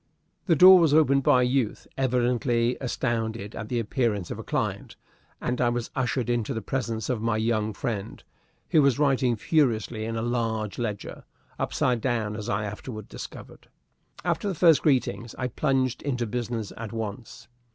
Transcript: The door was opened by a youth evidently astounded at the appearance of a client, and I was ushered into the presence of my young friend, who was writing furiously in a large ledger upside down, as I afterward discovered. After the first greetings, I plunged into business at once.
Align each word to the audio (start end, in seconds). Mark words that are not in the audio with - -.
The 0.47 0.55
door 0.55 0.79
was 0.79 0.95
opened 0.95 1.21
by 1.21 1.43
a 1.43 1.45
youth 1.45 1.85
evidently 1.95 2.75
astounded 2.81 3.53
at 3.55 3.69
the 3.69 3.77
appearance 3.77 4.31
of 4.31 4.39
a 4.39 4.43
client, 4.43 4.95
and 5.39 5.61
I 5.61 5.69
was 5.69 5.91
ushered 5.95 6.27
into 6.27 6.55
the 6.55 6.61
presence 6.63 7.07
of 7.07 7.21
my 7.21 7.37
young 7.37 7.71
friend, 7.71 8.23
who 8.69 8.81
was 8.81 8.97
writing 8.97 9.35
furiously 9.35 10.05
in 10.05 10.15
a 10.15 10.23
large 10.23 10.79
ledger 10.79 11.23
upside 11.59 12.01
down, 12.01 12.35
as 12.35 12.49
I 12.49 12.65
afterward 12.65 13.09
discovered. 13.09 13.67
After 14.25 14.47
the 14.47 14.55
first 14.55 14.81
greetings, 14.81 15.35
I 15.37 15.49
plunged 15.49 16.01
into 16.01 16.25
business 16.25 16.73
at 16.77 16.91
once. 16.91 17.47